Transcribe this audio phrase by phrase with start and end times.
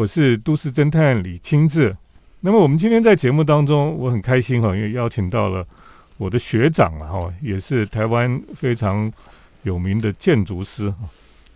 [0.00, 1.94] 我是都市侦探李清志。
[2.40, 5.62] 那么我们今天在节目当中，我很开心哈，因为邀请到了
[6.16, 9.12] 我的学长啊，哈，也是台湾非常
[9.62, 10.90] 有名的建筑师，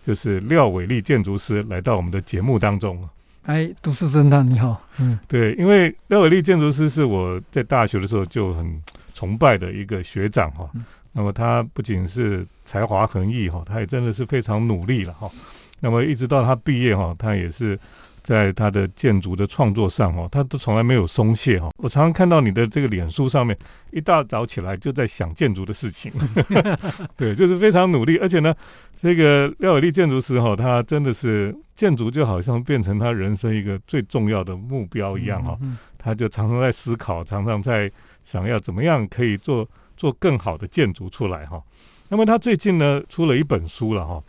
[0.03, 3.09] 就是廖伟立建筑师来到我们的节目当中。
[3.47, 8.79] 哎，都市侦探你好，嗯，对，因为廖伟立建筑师是我在大学的时候就很
[9.15, 10.69] 崇拜的一个学长哈。
[11.13, 15.31] 那么他不仅是才华横溢哈，他也真的是非常努力了哈。
[15.79, 17.79] 那么一直到他毕业哈，他也是
[18.25, 21.69] 在他的建筑的创作上哦，他都从来没有松懈哈。
[21.77, 23.57] 我常常看到你的这个脸书上面，
[23.91, 26.11] 一大早起来就在想建筑的事情，
[27.15, 28.17] 对，就是非常努力。
[28.17, 28.53] 而且呢，
[29.01, 35.57] 这个廖伟立建筑师哈，他真的是建筑就好像变成他人生一个最重要的目标一样哈。
[35.97, 37.89] 他就常常在思考，常常在
[38.23, 39.65] 想要怎么样可以做。
[39.97, 41.63] 做更好的建筑出来哈，
[42.09, 44.21] 那么他最近呢出了一本书了哈，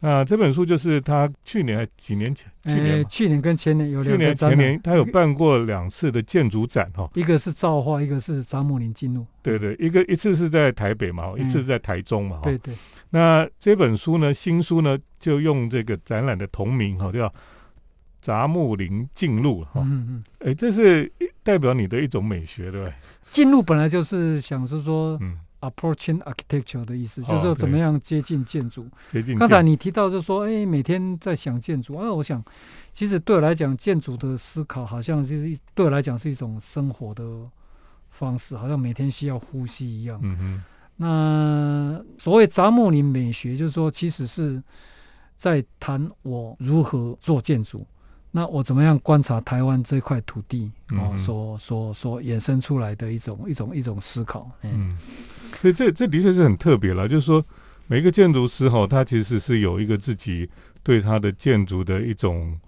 [0.00, 12.72] 那这本书就是他去年还几年前，去年去年跟前年有两去年前年他有办过两次的建筑展哈，一个是造化，一个是扎木林进入，对对，一个一次是在台北嘛，一次是在台中嘛，对对。
[13.10, 17.32] 那这本书呢，新书呢就用这个展览的同名哈，叫
[18.22, 21.10] 杂木林进入哈，嗯嗯，哎，这是
[21.42, 22.94] 代表你的一种美学对不对？
[23.32, 25.18] 进入本来就是想是说
[25.60, 28.86] ，approaching architecture 的意思，就是说怎么样接近建筑。
[29.10, 29.38] 接近。
[29.38, 32.42] 刚才你提到就是说，哎，每天在想建筑啊，我想，
[32.92, 37.24] 其实对我来讲，建筑的思考好像就是对我来讲是一种生活的
[38.10, 40.20] 方式，好像每天需要呼吸一样。
[40.22, 40.62] 嗯哼。
[41.00, 44.60] 那所谓杂木林美学，就是说，其实是
[45.36, 47.86] 在谈我如何做建筑。
[48.30, 54.98] 那我怎么样观察台湾这块土地哦，所所所衍生出来的一种一种一种思考，嗯，
[55.60, 57.08] 所以这这的确是很特别了。
[57.08, 57.44] 就是说，
[57.86, 60.48] 每一个建筑师哈，他其实是有一个自己
[60.82, 62.58] 对他的建筑的一种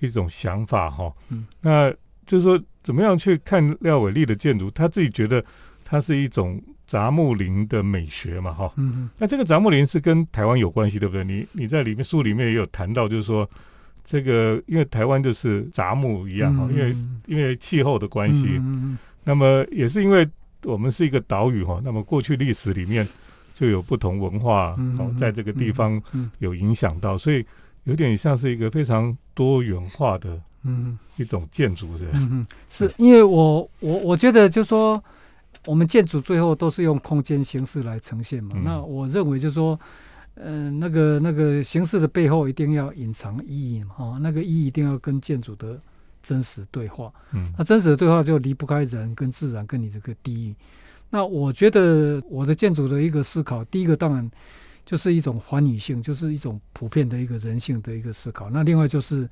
[0.00, 1.12] 一种想法哈。
[1.30, 1.90] 嗯，那
[2.26, 4.70] 就是说，怎么样去看廖伟丽的建筑？
[4.70, 5.44] 他自己觉得
[5.84, 8.72] 它是一种杂木林的美学嘛，哈。
[8.76, 9.10] 嗯嗯。
[9.18, 11.24] 那这个杂木林是跟台湾有关系，对不对？
[11.24, 13.48] 你你在里面书里面也有谈到，就是说。
[14.08, 16.96] 这个因为台湾就是杂木一样哈，因为
[17.26, 20.24] 因为气候的关系，嗯那么也是因为
[20.66, 23.06] 我们是一个岛屿哈，那么过去历史里面
[23.54, 26.00] 就有不同文化哦，在这个地方
[26.38, 27.44] 有影响到，所以
[27.84, 35.02] 有点像是一个非常多元化的嗯一种建筑是嗯 是因为我我我觉得就说
[35.64, 39.78] 我们建筑最后都是用空间形式来呈现嘛，那我认为就说。
[40.38, 45.80] 嗯，那个那个形式的背后一定要隐藏意义嘛，哈，那个意义一定要跟建筑的
[46.26, 47.12] 真实对话。
[47.32, 50.54] 嗯，那真实的对话就离不开人跟自然跟你这个地域。
[51.10, 54.30] 那我觉得我的建筑的一个思考，第一个当然
[54.84, 58.50] 就是一种环宇性，就是一种普遍的一个人性的一个思考。
[58.50, 59.28] 那另外就是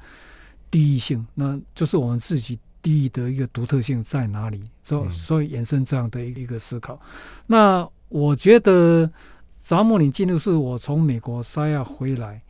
[0.71, 7.01] 地域性，那就是我们自己地域的一个独特性在哪里，所所以衍生这样的一个一个思考。
[7.47, 9.11] 那我觉得。
[9.65, 12.43] 扎木林进入是我从美国三亚回来，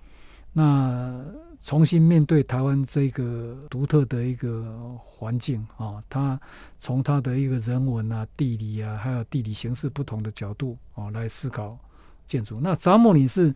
[0.53, 1.25] 那
[1.65, 6.39] 重新面对台湾这个独特的一个环境啊，它
[6.79, 11.79] 从它的一个人文啊、地理啊，还有地理形势不同的角度啊来思考
[12.27, 12.61] 建筑。
[12.61, 13.47] 那扎木里是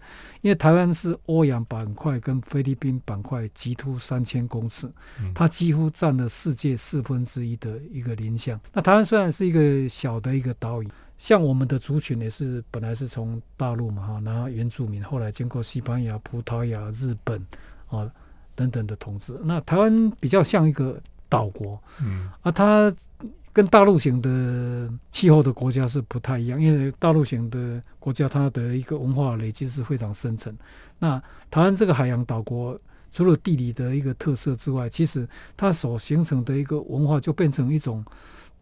[0.40, 4.90] 因为台湾是欧亚板块跟菲律宾板块极突三千公尺，
[5.34, 8.58] 它几乎占了世界四分之一的一个林相。
[8.72, 10.88] 那台湾虽然是一个小的一个岛屿。
[11.18, 17.44] 像我们的族群也是本来是从大陆嘛哈，然后原住民后来经过西班牙、葡萄牙、日本
[17.88, 18.10] 啊
[18.54, 22.92] 等等的统治，那台湾比较像一个岛国，嗯，啊，它
[23.52, 30.52] 跟大陆型的气候的国家是不太一样，因为大陆型的国家它的一个文化累积是非常深层，
[30.98, 32.78] 那台湾这个海洋岛国，
[33.10, 38.04] 除了地理的一个特色之外，其实它所形成的一个文化就变成一种。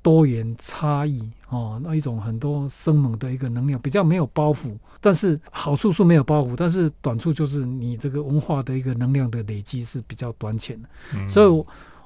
[0.06, 10.88] 多元差异哦，那一种很多生猛的一个能量，比较没有包袱，但是好处是没有包袱，但是短处就是你这个文化的一个能量的累积是比较短浅的。
[11.28, 11.64] 所以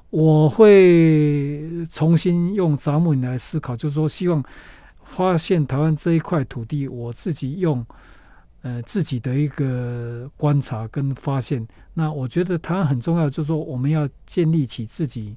[0.09, 4.43] 我会重新用杂木来思考，就是说希望
[5.03, 7.85] 发现台湾这一块土地，我自己用
[8.63, 15.35] 呃自己的一个观察跟发现，那我觉得台湾很重要，就是说我们要建立起自己。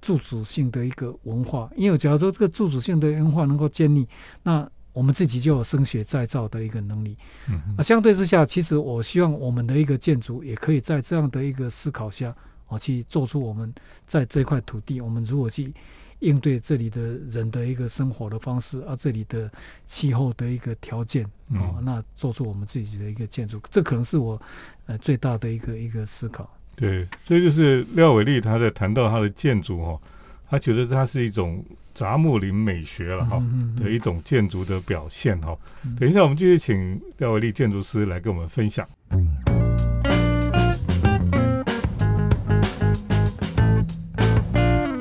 [0.00, 4.06] 自主性的一个文化，因为假如说这个自主性的文化能够建立，
[4.42, 7.16] 那我们自己就有升学再造的一个能力。
[7.48, 12.34] 嗯，啊，相对之下，其实我希望我们的一个建筑也可以在这样的一个思考下，
[12.66, 13.72] 啊，去做出我们
[14.06, 15.72] 在这块土地，我们如何去
[16.20, 19.48] 应对这里的人的一个生活的方式，啊，这里的
[19.86, 24.40] 气候的一个条件，啊，那做出我们自己的一个建筑，这可能是我
[24.86, 26.57] 呃最大的一个一个思考。
[26.80, 30.00] 对，所以就是廖伟丽他在谈到他的建筑哈，
[30.48, 33.42] 他觉得它是一种杂木林美学了哈
[33.82, 35.58] 的一种建筑的表现哈。
[35.98, 38.86] 等一下我们继续请廖伟丽建筑师来跟我们分享。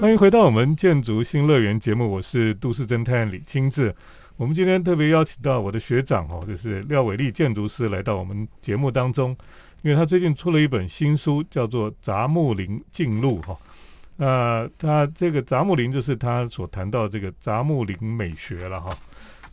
[0.01, 3.93] 欢迎回到我们建筑新乐园节目，我是都市侦探李清志。
[4.35, 9.35] 我们今天特别邀请到我的学长哦，就是廖伟丽建筑师来到我们节目当中，
[9.81, 13.57] 因为他最近出了一本新书，叫做《杂木林进入》哈。
[14.17, 18.97] 那他这个杂木林就是他所谈到这个杂木林美学了哈。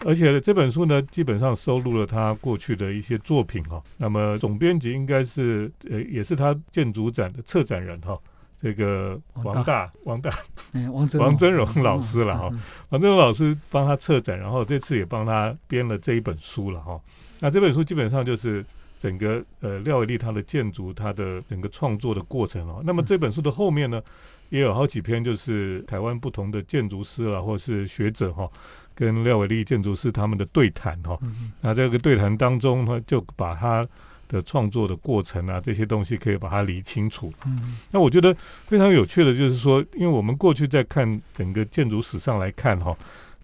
[0.05, 3.83] 而且这本书呢，基本上收录了他过去的一些作品哈。
[3.97, 8.19] 那么总编辑应该是呃，也是他建筑展的策展人哈。
[8.61, 10.35] 这个王大王大，
[10.73, 12.51] 王王真荣老师了哈，
[12.89, 16.99] 王真荣老师帮他策展，然后这次也帮他编了这一本书了哈。
[17.41, 18.65] 那这本书基本上就是
[19.05, 22.83] 整个呃廖伟丽他的建筑他的整个创作的过程哦。
[22.83, 24.03] 那么这本书的后面呢，
[24.49, 28.51] 也有好几篇就是台湾不同的建筑师啊，或是学者哈，
[28.95, 31.19] 跟廖伟丽建筑师他们的对谈哈。
[31.61, 33.87] 那这个对谈当中呢，就把他。
[34.27, 37.31] 的创作的过程啊，这些东西可以把它理清楚。
[37.45, 38.35] 嗯，那我觉得
[38.67, 42.97] 非常有趣的，就是说，因为我们过去在看整个建筑史上来看哈，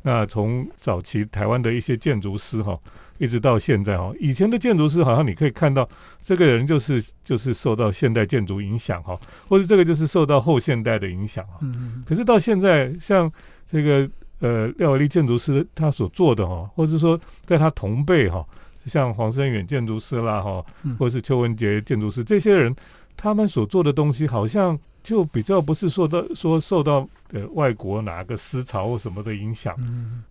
[0.03, 2.77] 那从早期台湾的一些建筑师哈，
[3.21, 5.89] 一直到现在哈，以前的建筑师好像你可以看到，
[6.23, 11.59] 这个人就是就是受到现代建筑影响哈，或者这个就是受到后现代的影响哈。
[11.61, 13.31] 嗯可是到现在，像
[13.71, 18.45] 这个呃廖伟丽建筑师他所做的哈，或者说在他同辈哈。
[18.87, 20.65] 像黄生远建筑师啦，哈，
[20.99, 22.75] 或者是邱文杰建筑师，这些人
[23.15, 29.77] 他们所做的东西，好像就比较不是受到说受到呃外国哪个思潮或什么的影响，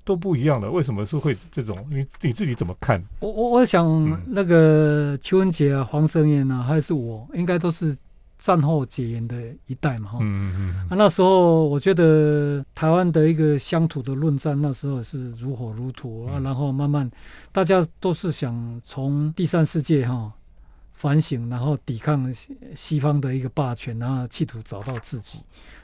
[0.03, 0.69] 都不一样的。
[0.69, 1.77] 为什么是会这种？
[1.89, 3.03] 你你自己怎么看？
[3.19, 3.85] 我我我想
[4.27, 7.97] 那个邱文杰啊，黄生燕啊，还是我，应该都是。
[8.41, 9.35] 战后解严的
[9.67, 10.17] 一代嘛，哈，
[10.87, 17.11] 啊，那时候我觉得台湾的一个乡土的论战，那时候是如火如荼啊，然后慢慢
[17.51, 20.31] 大家都是想从第三世界哈
[20.99, 22.31] 反省，然后抵抗
[22.75, 25.39] 西方的一个霸权，然后企图找到自己。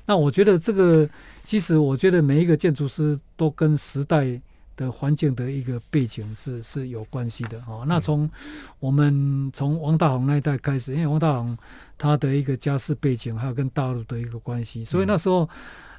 [0.06, 1.10] 那我觉得这个，
[1.44, 4.42] 其实我觉得每一个建筑师都跟时代。
[4.78, 7.86] 的环境的一个背景是 是有关系的哦。
[7.88, 8.30] 那从
[8.78, 11.58] 我们从王大宏那一代开始，因为王大宏
[11.98, 15.50] 他的一个家世背景还有跟大陆的一个关系，所以那时候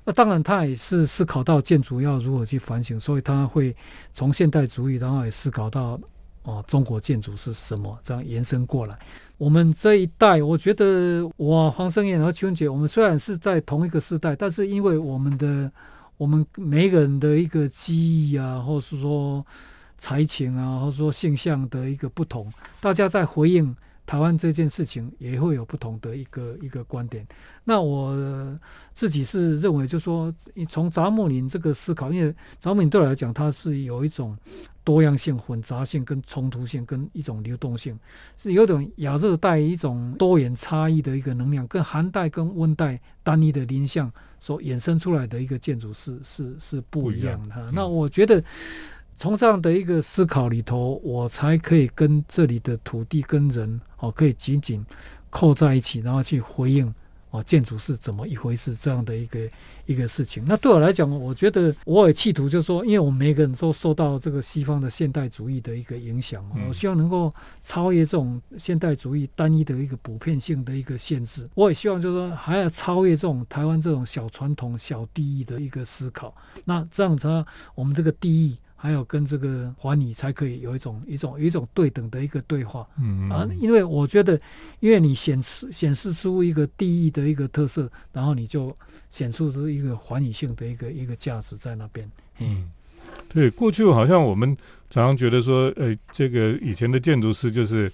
[0.05, 3.75] 那当然他也是思考到建筑要如何去反省，所以他会
[4.13, 5.99] 从现代主义，然后也思考到
[6.47, 8.99] 哦中国建筑是什么，这样延伸过来。
[9.37, 15.71] 我们这一代，我觉得我黄生燕和邱文杰，我们虽然是在同一个时代，但是因为我们的
[16.17, 19.45] 我们每个人的一个记忆啊，或是说
[19.99, 22.51] 才情啊，或者说性向的一个不同，
[22.81, 23.77] 大家在回应
[24.07, 27.27] 台湾这件事情，也会有不同的一个一个观点。
[27.65, 28.17] 那我
[28.95, 30.33] 自己是认为，就说
[30.69, 34.35] 从杂木林这个思考，因为杂木林对我来讲，它是有一种
[34.87, 37.99] 多样性、混杂性、跟冲突性、跟一种流动性，
[38.37, 44.09] 是有种亚热带一种多元差异的一个能量，跟寒带跟温带单一的林相。
[44.39, 47.71] 所衍生出来的一个建筑是是是不一样的。
[47.73, 48.41] 那我觉得
[49.17, 54.85] 从这样的一个思考里头，我才可以跟这里的土地跟人哦，可以紧紧
[55.31, 56.95] 扣在一起，然后去回应。
[57.37, 58.75] 哦，建筑是怎么一回事？
[58.75, 59.41] 这样的一个
[59.85, 71.47] 一个事情，那对我来讲，我觉得我也企图就是说，因为我们每个人都受到这个西方的现代主义的一个影响，我希望能够超越这种现代主义单一的一个普遍性的一个限制。
[71.55, 76.35] 我也希望就是说，还要超越这种台湾这种小传统、小地域的一个思考。
[76.65, 78.57] 那这样子，我们这个地域。
[78.77, 84.39] 还有跟这个环宇才可以有一种一种一种对等的一个对话，嗯啊，因为我觉得，
[84.81, 88.75] 因为你显示显示出一个地域的一个特色，然后你就
[89.11, 92.09] 显示出一个环宇性的一个一个价值在那边。
[92.39, 92.71] 嗯，
[93.29, 94.57] 对，过去好像我们
[94.91, 97.91] 常常觉得说，呃，这个以前的建筑师就是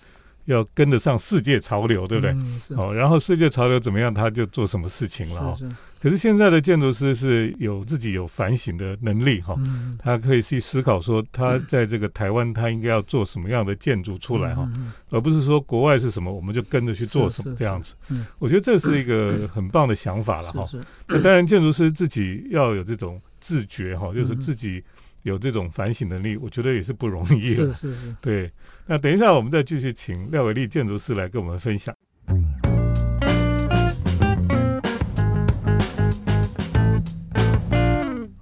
[0.46, 2.30] 要跟得上世界潮流，对不对？
[2.32, 5.54] 嗯，哦，然后世界潮流怎么样，他就做什么事情了。
[5.56, 5.74] 是是。
[6.00, 9.56] 可是现在的建筑师是有自己有反省的能力哈，
[10.00, 14.68] 他可以去思考说他在这个台湾他应该要做什么样的建筑出来哈，
[15.10, 17.94] 而不是说国外是什么我们就跟着去做什么这样子。
[18.40, 20.68] 我觉得这是一个很棒的想法了哈。
[21.06, 24.82] 那当然建筑师自己要有这种自觉哈，就是自己
[25.22, 27.54] 有这种反省能力，我觉得也是不容易的。
[27.54, 28.16] 是是是。
[28.20, 28.50] 对，
[28.86, 31.94] 那等一下我们再继续请廖伟丽建筑师来跟我们分享。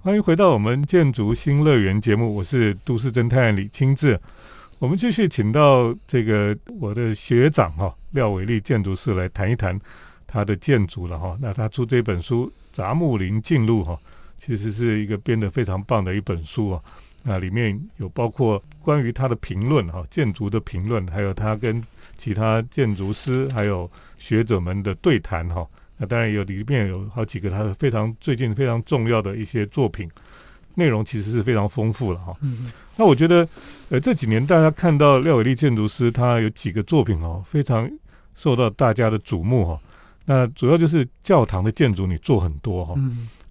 [0.03, 4.19] 欢迎回到我们建筑新乐园节目，我是都市侦探李清志。
[4.79, 9.79] 我们继续请到这个我的学长哈廖伟丽建筑师来谈一谈
[10.25, 11.37] 他的建筑了哈。
[11.39, 13.99] 那他出这本书《杂木林进入》哈，
[14.43, 16.81] 其实是一个编得非常棒的一本书啊。
[17.23, 21.81] 那里面有包括关于他的评论哈，建筑的评论，还有他跟
[22.17, 25.67] 其他建筑师还有学者们的对谈哈。
[25.97, 30.09] 那当然有里面有好几个他的非常最近非常重要的一些作品，
[30.73, 32.35] 内容其实是非常丰富了哈。
[32.41, 33.47] 嗯那我觉得，
[33.89, 37.89] 呃，这几年大家看到廖伟立建筑师他有几个作品哦，非常
[38.35, 39.79] 受到大家的瞩目哈。
[40.25, 42.95] 那主要就是教堂的建筑，你做很多哈，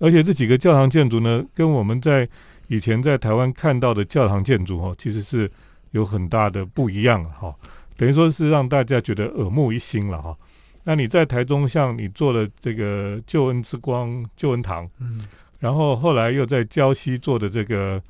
[0.00, 2.28] 而且这几个教堂建筑呢，跟我们在
[2.66, 5.48] 以前在台湾看到的教堂建筑哈，其实是
[5.92, 7.54] 有很大的不一样哈。
[7.96, 10.36] 等于说是让大家觉得耳目一新了哈。
[10.84, 15.28] 那你在台中，像你做的这个救恩之光救恩堂，嗯，
[15.58, 18.02] 然后后来又在礁溪做的这个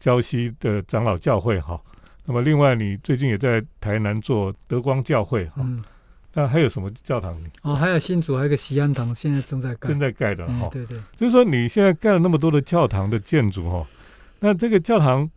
[0.00, 1.80] 礁溪的长老教会哈。
[2.24, 5.66] 那么另外，你最近也在台南做德光教会哈。
[6.34, 7.36] 那还有什么教堂？
[7.60, 10.68] 哦，还有新竹，还有个西安堂，现在正在盖，正在盖的哈。
[10.72, 13.86] 对对，就是说你现在盖了那么多的教堂的建筑哈，
[14.40, 15.30] 那这个教堂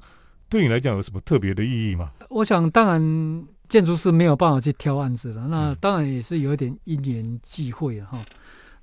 [0.47, 2.11] 对你来讲有什么特别的意义吗？
[2.29, 8.23] 我想，当然建筑师没有办法去挑案子了，那当然也是有一点因缘际会哈。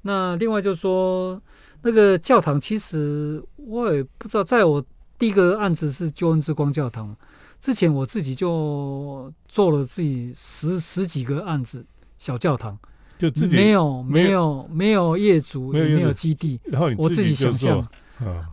[0.02, 1.40] 那另外就是说，
[1.81, 4.85] 那个教堂其实我也不知道，在我
[5.19, 7.16] 第一个案子是救恩之光教堂
[7.59, 11.87] 之前，我自己就做了自己十十几个案子。
[12.23, 12.79] 小教堂。
[13.19, 17.79] 就自己没有没有没有业主也没有基地，然后我自己想象，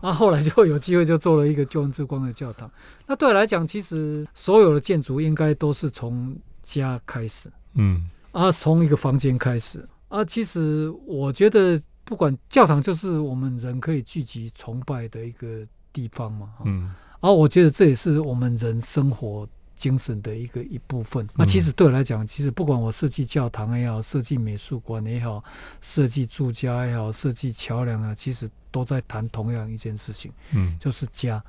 [0.00, 2.70] 啊，后来就有机会就做了一个救恩之光的教堂。
[3.04, 9.84] 那对我来讲，其实所有的建筑应该都是从家开始，嗯，啊，从一个房间开始。
[10.08, 10.24] 啊。
[10.24, 19.48] 其实我觉得，不管教堂就是我们人可以聚集崇拜的一个地方嘛，嗯，啊我觉得这也是我们人生活。
[19.80, 21.26] 精神的一个一部分。
[21.34, 25.42] 那其实对我来讲，其实不管我设计教堂也好，设计美术馆也好，
[25.80, 31.42] 设计住家也好，设计桥梁啊，其实都在谈同样一件事情，嗯，就是家。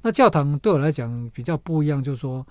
[0.00, 2.46] 那教堂对我来讲比较不一样，就是说，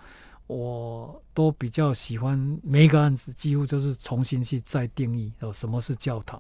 [0.46, 6.40] 我都比较喜欢每一个案子，几乎就是重新去再定义哦，什么是教堂，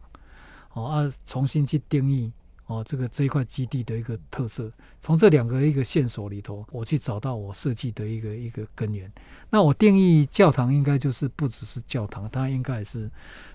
[0.73, 2.31] 哦啊，重新去定义。
[2.73, 9.11] 哦，这个这一块基地的一个特色，从这两个一个线索里头，我去找到我设计的一个一个根源。
[9.49, 13.09] 那我定义教堂应该就是不只是教堂，它应该也是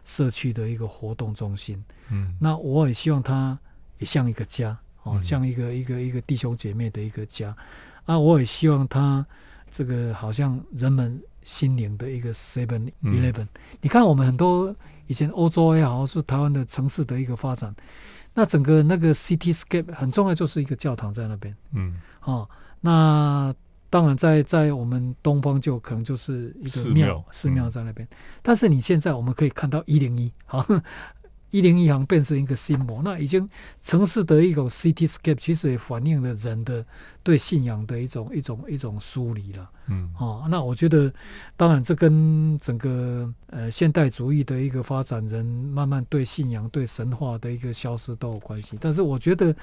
[0.05, 1.83] 社区的一个活动中心。
[2.11, 3.59] 嗯，那我也希望它
[3.99, 7.57] 也像一个家，哦，像一个一个一个弟兄姐妹的一个家。
[8.05, 9.27] 啊，我也希望它
[9.71, 13.49] 这个好像人们心灵的一个 Seven Eleven。
[13.81, 14.75] 你看，我们很多
[15.09, 17.75] 以前欧洲也好，是台湾的城市的一个发展。
[18.39, 21.53] 那整个那个 cityscape 很重要，就是一个教堂在那边。
[21.73, 22.49] 嗯，哦，
[22.81, 23.53] 那
[23.91, 28.07] 当然在在我们东方就可能就是一个庙，寺庙在那边。
[28.41, 30.65] 但是你现在我们可以看到一零一，好。
[31.51, 33.49] 一零一行变成一个心魔，那已经
[33.81, 36.85] 城市的一种 cityscape，其实也反映了人的
[37.23, 39.71] 对信仰的一种一种一种疏离了。
[39.87, 41.13] 嗯，哦，那我觉得，
[41.57, 48.77] 当然这跟整个呃现代主义的一个发展，人慢慢对信仰、对神话的一个消失都有关系。
[48.81, 49.55] 但是我觉得，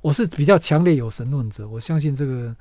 [0.00, 2.56] 我是比较强烈有神论者，我相信这个。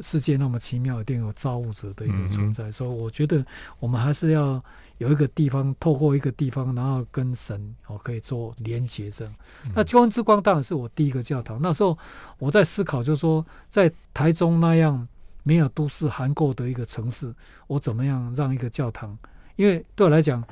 [0.00, 2.70] 世界那么奇妙，一定有造物者的一个存在。
[2.70, 3.44] 所以我觉得
[3.78, 4.62] 我们还是要
[4.98, 9.10] 有一个地方，透过一个地方，然后跟神哦可以做连接。
[9.10, 9.34] 这样，
[9.74, 11.60] 那救恩之光当然是我第一个教堂。
[11.60, 11.96] 那时候
[12.38, 15.06] 我在思考，就是说在台中那样
[15.42, 17.34] 没有都市涵构的一个城市，
[17.66, 19.16] 我怎么样让一个教堂？
[19.56, 20.42] 因为对我来讲，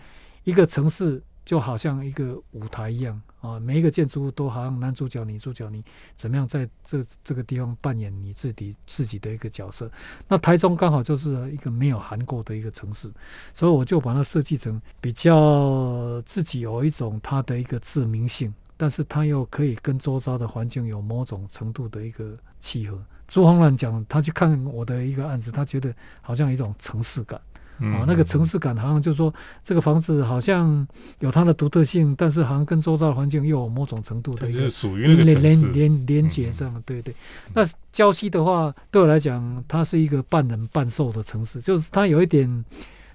[0.45, 1.23] 一个城市。
[1.51, 9.91] 就好像一个舞台一样啊，每一个建筑物都好像男主角、女主角，你怎么样在这这个地方扮演你自己自己的一个角色？
[10.29, 13.13] 那台中刚好就是一个没有韩国的一个城市，
[13.53, 22.97] 所以我就把它设计成比较自己有一种它的一个致命性，但是它又可以跟周遭的环境有某种程度的一个契合。
[23.27, 25.93] 朱宏乱讲，他去看我的一个案子，他觉得
[26.23, 27.41] 好像一种城市感。
[27.81, 29.33] 啊，那个城市感好像就是说，
[29.65, 30.87] 这个房子好像
[31.21, 37.15] 有它的独特性，但是好像跟周遭环境又有某种程度的一个连连连连接这样，对对。
[37.55, 42.65] 那郊区的话，对我来讲，它是一个半人半兽的城市，就是它有一点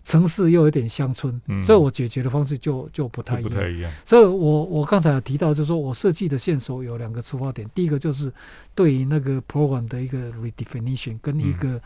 [0.03, 3.91] 城市又有点乡村，所以我解决的方式就就不太不太一样。
[4.03, 8.31] 所以我我刚才有提到，就是说我设计的线索有两个出发点，第一个就是
[8.73, 11.79] 对于那个 program 的一个 redefinition 跟一个。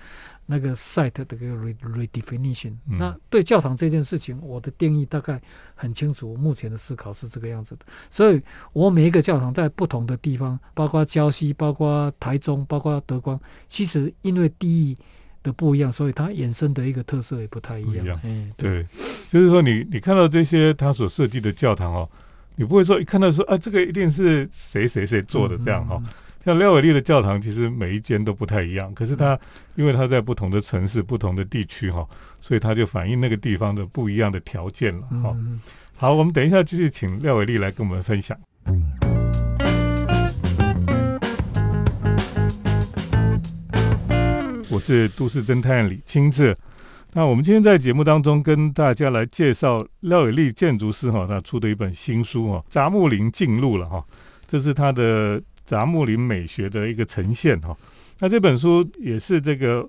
[0.51, 1.55] 那个 site 的一个
[1.87, 5.39] redefinition，那对教堂这件事情，我的定义大概
[5.75, 6.31] 很清楚。
[6.31, 8.41] 我目前的思考是这个样子的，所以
[8.73, 14.97] 我每一个教堂在不同的地方，包括礁溪，包括台中，包括德光，其实因为地域。
[15.41, 18.19] 的不一样，所以它衍生的一个特色也不太一样。
[18.25, 18.85] 嗯，对，
[19.31, 22.09] 就是说你你看到这些他所设计的教堂哦，
[22.57, 25.97] 你不会说一看到说啊，这个一定是谁谁谁做的这样哈。
[26.49, 29.39] 像廖伟丽的教堂，其实每一间都不太一样，可是它
[29.75, 32.03] 因为它在不同的城市、不同的地区哈，
[32.41, 35.37] 所以它就反映那个地方的不一样的条件了哈。
[35.95, 38.35] 好，我们等一下继续请廖伟丽来跟我们分享。
[44.71, 46.57] 我是都市侦探李清志。
[47.13, 54.03] 那我们今天在节目当中跟大家来介绍廖伟丽建筑师哈，他出的一本新书哈，《杂木林进入了》哈，
[54.47, 57.77] 这是他的杂木林美学的一个呈现哈。
[58.17, 59.87] 那这本书也是这个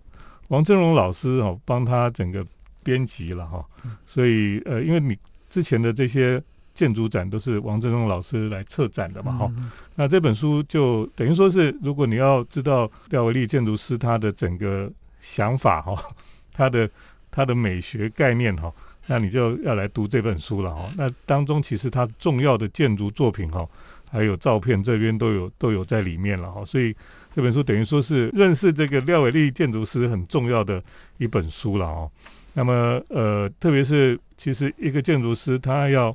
[0.48, 2.46] 王振荣老师哦帮他整个
[2.82, 3.64] 编辑了哈，
[4.04, 5.16] 所以呃，因为你
[5.48, 6.42] 之前的这些。
[6.72, 9.52] 建筑展都是王振荣老师来策展的嘛，哈，
[9.96, 16.00] 那这本书就等于说是，如果你要知道廖维利建筑师他的整个想法哈，
[16.54, 16.88] 他的
[17.30, 18.72] 他的美学概念哈，
[19.08, 20.88] 那你就要来读这本书了哈。
[20.96, 23.68] 那当中其实他重要的建筑作品哈，
[24.10, 26.94] 还有照片这边都有都有在里面了哈，所以
[27.34, 30.82] 这本书等于说是认识这个廖伟利建筑师很重要的
[31.18, 32.10] 一本书了哦。
[32.54, 36.14] 那么呃，特别是其实一个建筑师他要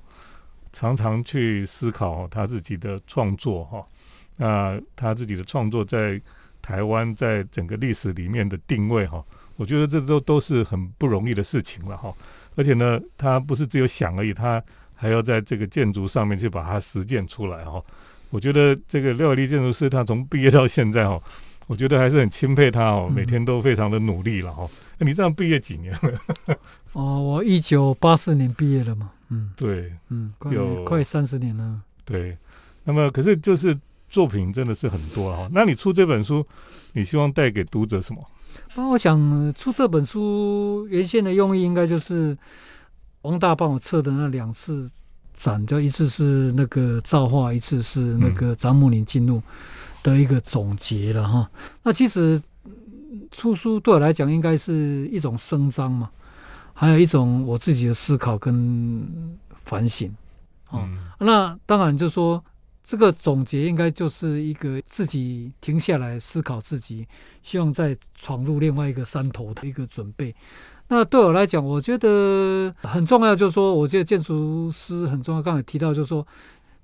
[0.73, 3.85] 常常去思考他自己的创作哈，
[4.35, 6.21] 那他自己的创作在
[6.61, 9.23] 台湾在整个历史里面的定位哈，
[9.55, 12.13] 我觉得这都都是很不容易的事情了哈。
[12.57, 14.61] 而且呢，他不是只有想而已，他
[14.95, 17.83] 还要在这个建筑上面去把它实践出来哈。
[18.29, 21.21] 我觉得这个廖伟立建筑师他从毕业到现在哈，
[21.67, 24.67] 我觉得还是很钦佩他哦，每天都非常的努力了哈。
[24.97, 26.57] 你这样毕业几年了？
[26.93, 29.11] 哦，我一九八四年毕业了嘛。
[29.29, 31.81] 嗯，对，嗯，有快三十年了。
[32.03, 32.37] 对，
[32.83, 33.77] 那么可是就是
[34.09, 35.49] 作品真的是很多哈。
[35.51, 36.45] 那你出这本书，
[36.93, 38.23] 你希望带给读者什么？
[38.75, 42.37] 那我想出这本书原先的用意，应该就是
[43.25, 44.89] 王大帮我测的那两次
[45.33, 49.41] 展，就一次是那个造化，一次是那个张木林进入
[50.03, 51.49] 的一个总结了哈。
[51.83, 52.41] 那其实
[53.31, 56.09] 出书对我来讲，应该是一种声张嘛。
[56.77, 59.07] 还有一种我自己的思考跟
[59.63, 60.13] 反省，
[60.69, 60.85] 哦，
[61.19, 62.43] 那当然就说
[62.83, 67.07] 这个总结应该就是一个自己停下来思考自己，
[67.41, 70.35] 希望再闯入另外一个山头的一个准备。
[70.87, 75.41] 那对我来讲，我觉得很重要，就是说，我觉得建筑师很重要。
[75.41, 76.25] 刚才提到就是说。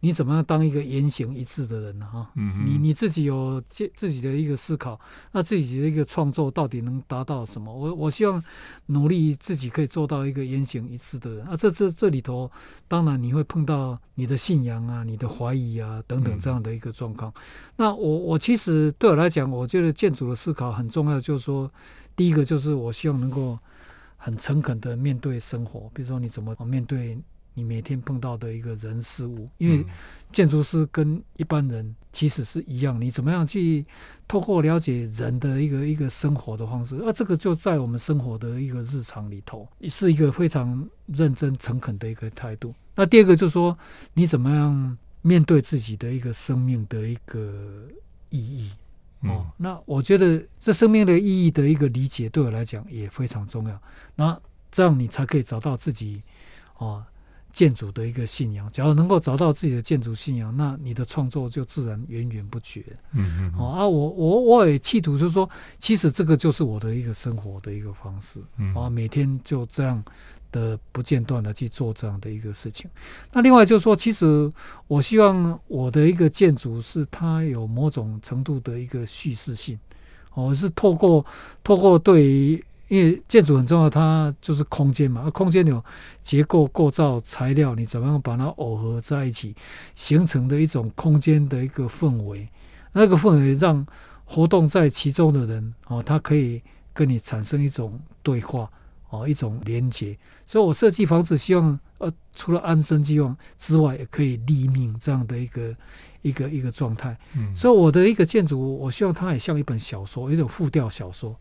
[0.03, 2.07] 你怎么样当一个言行一致的人呢？
[2.11, 4.99] 哈，你你自己有自自己的一个思考，
[5.31, 7.71] 那自己的一个创作到底能达到什么？
[7.71, 8.43] 我我希望
[8.87, 11.55] 努力自己可以做到一个言行一致的人啊。
[11.55, 12.49] 这这这里头，
[12.87, 17.31] 当然你会碰到你的信仰啊、你的怀疑啊等等这样的一个状况。
[17.75, 21.69] 那我我其实对我来讲，我觉得建筑的思考很重要，就是说，
[22.15, 23.55] 第一个就是我希望能够
[24.21, 27.17] 很诚恳的面对生活，比如说你怎么面对。
[27.53, 29.85] 你每天碰到的一个人事物，因为
[30.31, 33.85] 建筑师跟一般人其实是一样，你怎么样去
[34.25, 42.73] 透过了解人的一个一个生活的方式，而这个就在我们生活的一个日常里头，是一个非常认真诚恳的一个态度。
[42.95, 43.77] 那第二个就是说，
[44.13, 47.85] 你怎么样面对自己的一个生命的一个
[48.29, 48.71] 意义？
[49.23, 53.81] 哦，那我觉得这生命的意义的一个理解，对我来讲也非常重要。
[54.15, 54.39] 那
[54.71, 56.21] 这样你才可以找到自己，
[56.77, 57.03] 哦。
[57.53, 62.81] 建筑的一个信仰，只要能够找到自己的建筑信仰，那你的创作就自然源源不绝。
[63.11, 63.53] 嗯嗯。
[63.59, 68.41] 哦啊，我我我也企图就是说，其实这个就是我的一个生活的一个方式。
[68.55, 68.73] 嗯。
[68.73, 70.01] 啊，每天就这样
[70.51, 72.89] 的不间断的去做这样的一个事情。
[73.31, 74.51] 那另外就是说，其实
[74.87, 79.79] 我希望我的一个建筑是它有某种程度的一个叙事性。
[80.33, 81.25] 哦，是透过
[81.63, 82.63] 透过对于。
[82.91, 85.21] 因为建筑很重要，它就是空间嘛。
[85.23, 85.81] 而空间有
[86.21, 89.55] 结构、构造、材料，你怎么样把它耦合在一起，
[89.95, 92.49] 形成的一种空间的一个氛围。
[92.91, 93.87] 那个氛围让
[94.25, 96.61] 活动在其中的人哦，他可以
[96.93, 98.69] 跟你产生一种对话
[99.11, 100.17] 哦，一种连接。
[100.45, 105.75] 所以我设计房子，希望呃，除了安身之用之外，也可以立命这样的一个
[106.23, 107.15] 一个一个状态。
[107.35, 111.37] 嗯，所以我的一个建筑，我希望它也像一本小说，一种复调小说。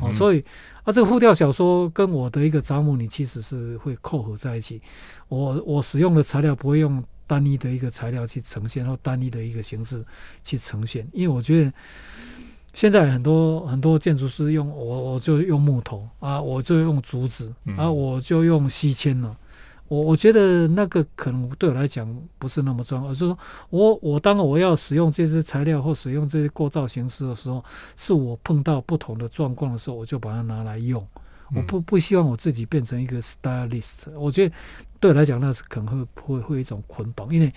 [0.00, 0.42] 哦，所以
[0.84, 4.80] 啊，这个复调小说跟我的一个杂木，你其实是会扣合在一起。
[5.28, 10.02] 我我使用的材料不会用单一的一个材料去呈现，或单一的一个形式
[10.42, 11.72] 去呈现，因为我觉得
[12.74, 19.34] 现在很多很多建筑师用我我就用木头啊，我就用竹子啊，我就用锡铅了，
[19.88, 23.38] 我我觉得那个可能对我来讲不是那么重要，而是说
[23.70, 27.64] 我我当我要使用这些材料或使用这些构造形式的时候，
[27.96, 31.06] 是我碰到不同的状况的时候，我就把它拿来用。
[31.54, 34.10] 我不不希望我自己变成一个 stylist。
[34.16, 34.54] 我觉得
[34.98, 37.52] 对我来讲，那是可能会会会一种捆绑，因为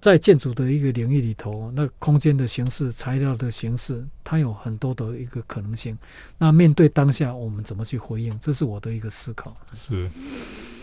[0.00, 5.98] 在建筑的一个领域里头，那空间的形式、材料的形式，它有很多的一个可能性。
[6.38, 8.38] 那面对当下，我们怎么去回应？
[8.38, 9.56] 这是我的一个思考。
[9.74, 10.08] 是。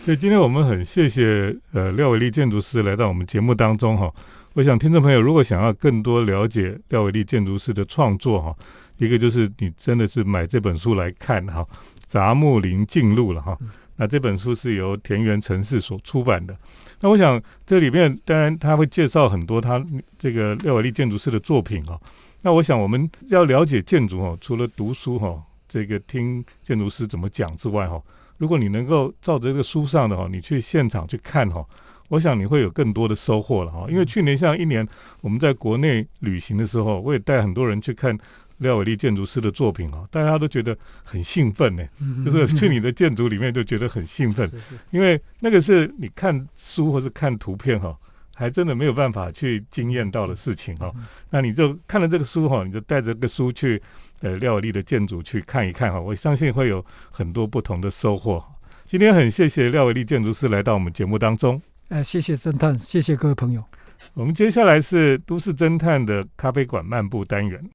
[0.04, 4.12] 所以今天我们很谢谢呃廖伟立建筑师来到我们节目当中哈。
[4.52, 8.56] 我想听众朋友如果想要更多了解廖伟立建筑师的创作哈，
[8.98, 11.60] 一个就是你真的是买这本书来看哈，
[12.06, 13.58] 《杂木林进入》了哈。
[13.96, 16.56] 那这本书是由田园城市所出版的。
[17.00, 19.84] 那我想这里面当然他会介绍很多他
[20.18, 22.00] 这个廖伟立建筑师的作品哈。
[22.42, 28.00] 那我想我们要了解建筑哈，除了读书哈，这个听建筑师怎么讲之外哈。
[28.38, 31.64] 如果你能够照着这个书上的哈，你去现场去看哈，
[32.08, 33.86] 我想你会有更多的收获了哈。
[33.88, 34.86] 因为去年像一年
[35.20, 38.16] 我们在国内旅行的时候，我也带很多人去看
[38.58, 41.84] 廖伟立建筑师的作品哦，大家都觉得很兴奋呢，
[42.24, 44.50] 就是去你的建筑里面就觉得很兴奋，
[44.90, 47.96] 因为那个是你看书或是看图片哈。
[48.38, 50.92] 还真的没有办法去惊艳到的事情哈，
[51.30, 53.80] 那你就看了这个书哈，你就带着个书去
[54.20, 58.44] 呃廖伟丽的建筑去看一看哈，我相信会有很多不同的收获。
[58.86, 63.64] 今天很谢谢廖伟立建筑师来到我们节目当中，呃，谢谢侦探，谢谢各位朋友。
[64.12, 67.66] 我们接下来是都市侦探的咖啡馆漫步单元，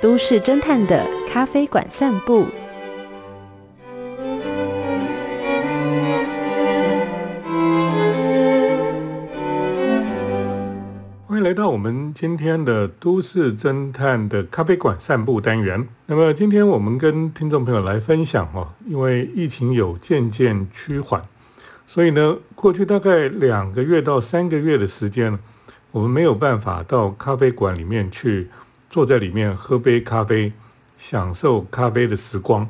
[0.00, 2.46] 都市侦探的咖啡馆散步。
[11.26, 15.86] 欢迎来到我们今天的都市侦探的咖啡馆散步单元。
[16.06, 21.22] 那么今天我们跟听众朋友来分享哦，因为疫情有渐渐趋缓，
[21.86, 25.38] 所以呢，过去大概两个月到三个月的时间，
[25.90, 28.48] 我们没有办法到咖啡馆里面去
[28.90, 30.52] 坐在里面喝杯咖啡，
[30.98, 32.68] 享受咖啡的时光。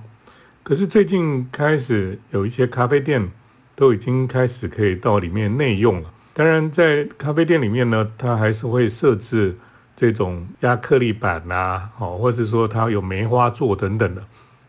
[0.63, 3.31] 可是最近开始有一些咖啡店
[3.75, 6.13] 都已经开始可以到里面内用了。
[6.35, 9.57] 当然，在咖啡店里面呢，它还是会设置
[9.97, 14.23] 这种压克力板呐，哦，或者是说它有梅花座等等的。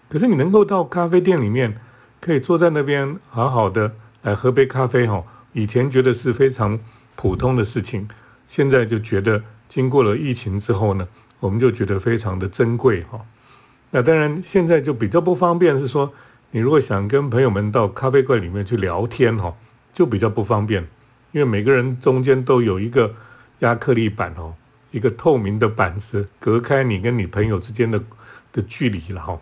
[0.07, 1.77] 可是你能够到咖啡店里面，
[2.21, 6.79] 可以坐在那边好好的来喝杯咖啡，哈，以前觉得是非常
[7.17, 8.07] 普通的事情，
[8.47, 11.05] 现在就觉得经过了疫情之后呢，
[11.41, 13.19] 我们就觉得非常的珍贵，哈。
[13.89, 16.13] 那当然现在就比较不方便，是说
[16.51, 19.53] 你如果想跟朋友们到咖啡馆里面去聊天，哈，
[19.93, 20.87] 就比较不方便。
[21.33, 23.13] 因为每个人中间都有一个
[23.59, 24.53] 亚克力板哦，
[24.91, 28.01] 一个透明的板子隔开你跟你朋友之间的
[28.53, 29.39] 的距离了哈，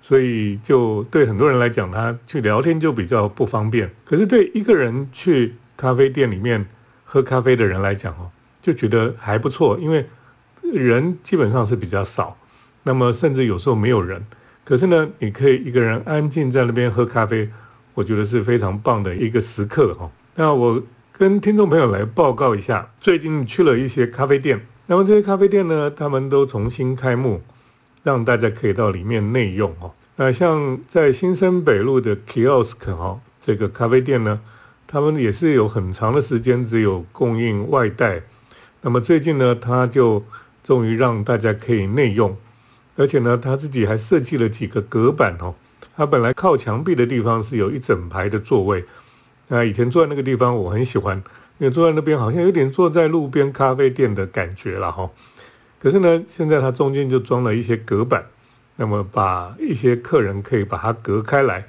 [0.00, 3.90] 所以就对很多人来讲，他去聊天就比较不方便。
[4.04, 6.66] 可是对一个人去咖啡店里面
[7.04, 8.30] 喝咖啡的人来讲哦，
[8.60, 10.06] 就觉得还不错，因为
[10.72, 12.36] 人基本上是比较少，
[12.82, 14.24] 那么甚至有时候没有人，
[14.64, 17.48] 可是呢，你可以一个人安静在那边喝咖啡，
[17.94, 20.10] 我觉得是非常棒的一个时刻哈。
[20.34, 20.82] 那我。
[21.18, 27.40] 跟听众朋友来报告一下，最近去了一些咖啡店，那么这些咖啡店呢，他们都重新开幕，
[28.02, 29.90] 让大家可以到里面内用哈。
[30.16, 34.38] 那像在新生北路的 Kiosk 哈，这个咖啡店呢，
[34.86, 38.20] 他们也是有很长的时间只有供应外带，
[38.82, 40.22] 那么最近呢，他就
[40.66, 42.36] 终于让大家可以内用，
[42.96, 45.54] 而且呢，他自己还设计了几个隔板哦，
[45.96, 48.84] 他本来靠墙壁的地方是有一整排的座位。
[49.46, 51.22] 那以前坐在那个地方，我很喜欢，
[51.58, 55.08] 因为坐在那边好像有点坐在路边咖啡店的感觉了哈。
[55.78, 58.26] 可是呢，现在它中间就装了一些隔板，
[58.74, 61.68] 那么把一些客人可以把它隔开来。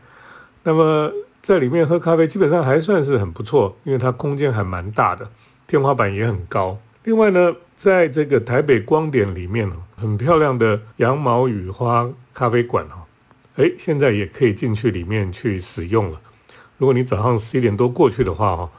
[0.63, 1.11] 那么
[1.43, 5.29] 在里面喝咖啡基本上还算是很不错，因为它空间还蛮大的，
[5.67, 6.79] 天花板也很高。
[7.03, 13.05] 另外呢，在这个台北光点里面很漂亮的羊毛雨花咖啡馆哈，
[13.57, 16.19] 哎，现在也可以进去里面去使用了。
[16.79, 18.71] 如果你早上十一点多过去的话，哈，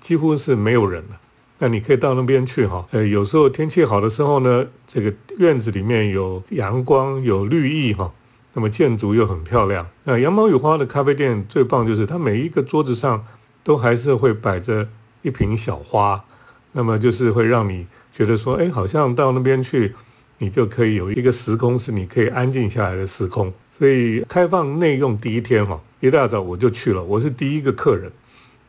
[0.00, 1.20] 几乎是没有人了。
[1.60, 8.12] 那你可以到那边去，哈，呃，有时候天气好的时候呢，这个院子里面有阳光，有绿意，哈，
[8.54, 9.86] 那么建筑又很漂亮。
[10.02, 13.24] 那羊毛雨花的咖啡店最棒就是它每一个桌子上
[13.62, 14.88] 都还是会摆着
[15.22, 16.24] 一瓶小花，
[16.72, 19.94] 那么就是会让你觉得说，哎，好像到那边去，
[20.38, 23.52] 你就可以有一个时空是你可以安静下来的时空。
[23.72, 25.80] 所以开放内用第一天，哈。
[26.00, 28.10] 一大早我就去了，我是第一个客人，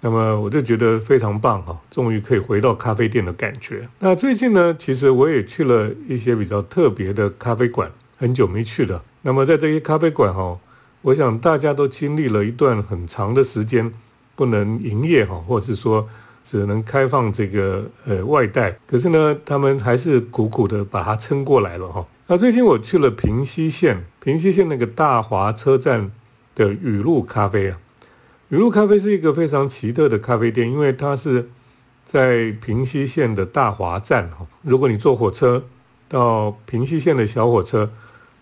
[0.02, 3.88] 那么我就觉得非常棒哈，终于可以回到咖啡店的感觉。
[4.00, 9.02] 那最近呢，其实我也去了一些比较特别的咖啡馆，很久没去了。
[9.22, 10.60] 那么在这些咖啡馆哈，
[11.04, 13.94] 我想大家都经历了一段很长的时间
[14.36, 16.10] 不能营业哈，或是说
[16.44, 22.06] 只能开放这个呃外带，可是呢，他们还是苦苦的把它撑过来了哈。
[22.28, 26.12] 那最近我去了平西县，平西县那个大华车站
[26.56, 27.78] 的雨露咖啡啊，
[28.50, 31.50] 雨露咖啡是一个非常奇特的咖啡店，因为它是
[32.06, 34.48] 在平西县的大华站哈。
[34.62, 35.66] 如果你坐火车
[36.08, 37.92] 到平西县的小火车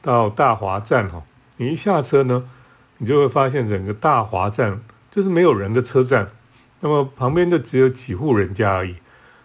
[0.01, 1.23] 到大华站哈，
[1.57, 2.43] 你一下车呢，
[2.99, 4.79] 你就会发现整个大华站
[5.11, 6.29] 就是没有人的车站，
[6.81, 8.95] 那么旁边就只有几户人家而已。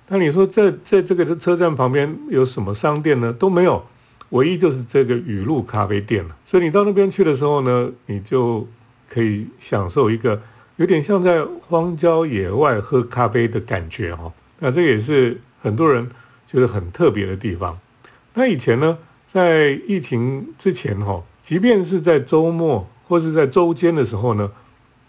[0.09, 3.33] 那你说在在这个车站旁边有什么商店呢？
[3.33, 3.85] 都没有。
[4.31, 8.67] 唯一就是这个雨露咖啡店了，所以你到那边去的时候呢，你就
[9.09, 10.43] 可以享受一个
[10.75, 14.33] 有点像在荒郊野外喝咖啡的感觉哈。
[14.59, 16.11] 那这也是很多人
[16.49, 17.79] 觉得很特别的地方。
[18.33, 24.51] 那以前呢，在疫情之前哈，即便是在周末或是在周间的时候呢，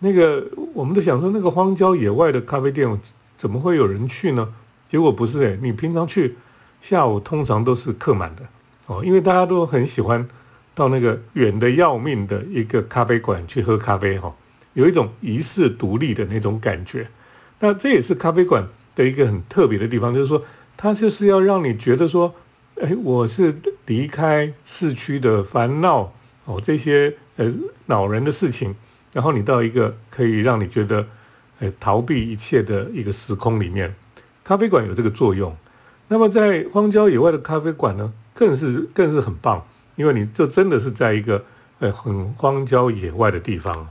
[0.06, 2.88] 那个我们都想说那个荒郊野外的咖啡店
[3.36, 4.54] 怎么会有人去呢？
[4.88, 6.36] 结果不是诶，你平常去
[6.80, 8.44] 下午通常都是客满的。
[8.86, 10.28] 哦，因为大家都很喜欢
[10.76, 14.32] 到那个远的要命的一个咖啡馆去喝咖啡，哈，
[14.74, 17.08] 有一种遗世独立的那种感觉。
[17.62, 20.44] 那这也是咖啡馆的一个很特别的地方，就是说，
[20.78, 22.36] 它就是要让你觉得说，
[22.80, 23.56] 哎，我是
[23.88, 26.14] 离开市区的烦恼
[26.46, 27.52] 哦，这些呃
[27.88, 28.76] 恼人的事情，
[29.16, 31.08] 然后你到一个可以让你觉得
[31.60, 33.96] 呃逃避一切的一个时空里面。
[34.44, 35.56] 咖啡馆有这个作用。
[36.10, 38.12] 那么在荒郊野外的咖啡馆呢？
[38.34, 41.46] 更是更是很棒，因为你这真的是在一个
[41.80, 43.88] 呃很荒郊野外的地方。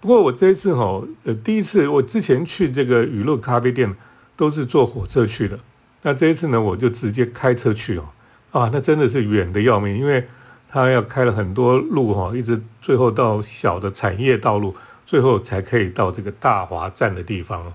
[0.00, 3.92] 不过我这一次哈，呃第一次我之前去这个雨露咖啡店
[4.36, 5.58] 都是坐火车去的，
[6.02, 8.08] 那这一次呢我就直接开车去哦，
[8.52, 10.28] 啊那真的是远的要命，因为
[10.72, 17.74] 他要开了很多路哈，一直最后到小的产业道路，最后才可以到这个大华站的地方。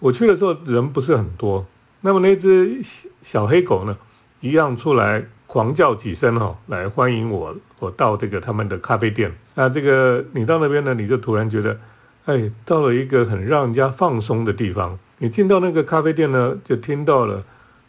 [0.00, 1.64] 我去的时候人不是很多，
[2.00, 2.80] 那么那只
[3.22, 3.96] 小黑狗呢？
[4.40, 7.56] 一样出来狂叫几声哈，来欢迎我。
[7.78, 11.78] 我到这个他们的咖啡店，那这个你到那边呢，你就突然觉得，
[12.24, 14.98] 哎，到了一个很让人家放松的地方。
[15.18, 17.44] 你进到那个咖啡店呢，就听到了，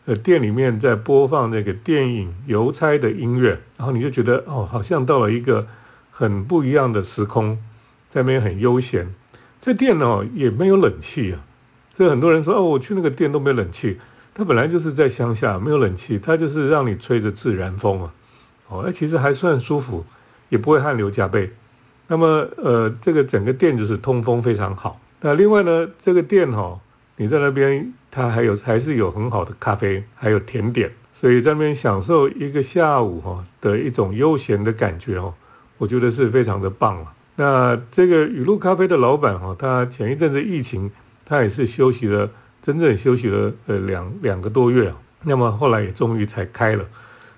[0.06, 5.68] 呃，店里面在播放那个电影《邮差》的音乐，然后你就觉得哦，好像到了一个
[6.12, 7.58] 很不一样的时空，
[8.10, 9.14] 在那边很悠闲。
[9.62, 11.46] 这店呢也没有冷气啊，
[11.96, 14.00] 所以很多人说哦，我去那个店都没有冷气。
[14.34, 18.14] 它本来就是在乡下，没有冷气，它就是让你吹着自然风啊，
[18.70, 20.06] 哦，那其实还算舒服，
[20.48, 21.52] 也不会汗流浃背。
[22.08, 25.00] 那么，呃，这个整个店就是通风非常好。
[25.22, 26.80] 那另外呢，这个店哈，
[27.22, 35.34] 你在那边它还有还是有很好的咖啡，还有甜点，所以在那边享受一个下午哈的一种悠闲的感觉哦，
[35.78, 37.14] 我觉得是非常的棒了。
[37.36, 40.90] 那这个雨露咖啡的老板哈，他前一阵子疫情，
[41.26, 42.32] 他也是休息了。
[42.62, 46.86] 真正休息了呃两两个多月啊，那么后来也终于才开了。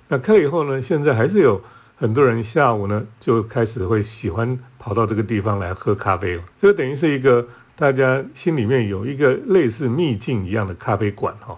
[0.10, 1.62] 那开了以后呢，现在还是有
[1.96, 6.44] 很多人下午呢就开始会喜欢跑到这个地方来喝咖啡了。
[6.60, 7.48] 这个等于是一个
[7.82, 11.58] 大家心里面有一个类似秘境一样的咖啡馆哈。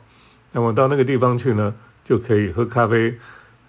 [0.53, 3.13] 那么到那个地方去呢，就可以喝咖啡，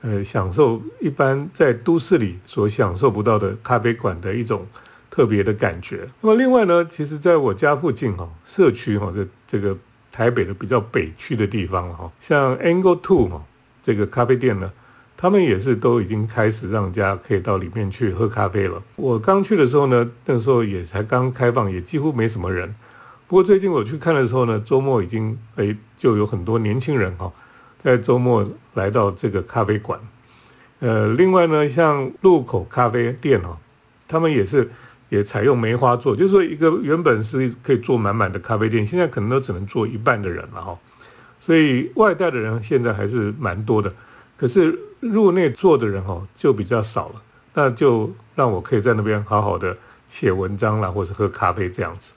[0.03, 4.65] 呃，享受一般在都市里所享受不到的咖啡馆的一种。
[5.11, 6.09] 特别的感觉。
[6.23, 9.79] 那么另外呢，其实在我家附近哈，社区哈，这这个
[10.11, 13.41] 台北的比较北区的地方哈，像 Angle Two 哈
[13.81, 14.73] 这个咖啡店呢，
[15.17, 18.83] 他们也是都已经开始让家可以到里面去喝咖啡了。
[18.97, 22.75] 我刚去的时候呢，那时候也才刚开放，也几乎没什么人。
[23.27, 27.33] 不过最近我去看的时候呢，周末已经诶就有很多年轻人哈，
[27.79, 29.99] 在周末来到这个咖啡馆。
[30.81, 33.59] 呃，另外呢，像路口咖啡店哈，
[34.09, 34.71] 他们也是。
[35.11, 40.77] 也采用梅花座，就是说一个原本是可以坐满满的咖啡店，现在可能都只能坐一半的人了哈。
[41.39, 43.95] 所以外带的人现在还是蛮多的，
[44.37, 47.23] 可是入内坐的人哈就比较少了。
[47.57, 49.77] 那就让我可以在那边好好的
[50.09, 52.13] 写文章啦，或者喝咖啡这样子。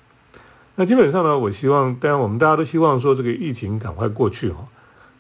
[0.75, 4.67] 那基本上呢，我希望，当然我们大家都希望说这个疫情赶快过去哈。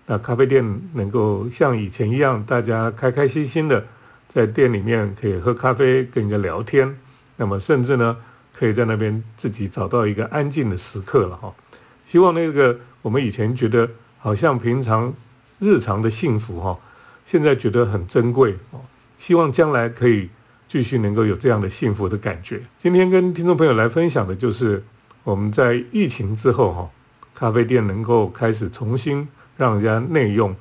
[0.07, 3.85] 那咖啡店能够像以前一样，大家开开心心的
[4.27, 6.97] 在店里面可以喝咖啡，跟人家聊天。
[7.35, 8.17] 那么甚至呢，
[8.53, 11.53] 可以在那边自己找到一个安静的时刻了哈。
[12.05, 15.13] 希望那个我们以前觉得好像平常
[15.59, 16.79] 日常的幸福哈，
[17.27, 18.79] 现在觉得很珍贵哦。
[19.17, 20.29] 希望将来可以
[20.69, 22.61] 继续能够有这样的幸福的感觉。
[22.79, 24.81] 今天跟听众朋友来分享的就是
[25.25, 26.89] 我们在疫情之后哈，
[27.35, 30.55] 咖啡店能够开始重新让人家内用，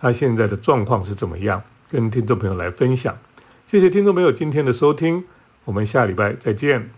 [0.00, 1.60] 它现在的状况是怎么样？
[1.90, 3.18] 跟听众朋友来分享。
[3.66, 5.24] 谢谢听众朋友今天的收听。
[5.64, 6.88] 我们下礼拜再见。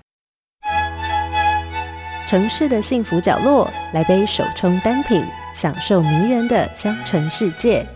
[2.26, 7.86] 城市的幸福角落，来杯手冲单品，享受迷人的香醇世界。